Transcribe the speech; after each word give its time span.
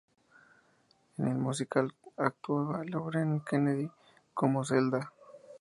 En 1.19 1.27
el 1.27 1.37
musical 1.37 1.93
actuaba 2.17 2.83
Lauren 2.83 3.41
Kennedy 3.41 3.87
como 4.33 4.65
Zelda. 4.65 5.13